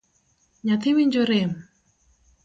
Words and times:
Nyathi 0.65 0.89
winjo 0.95 1.23
rem? 1.29 1.51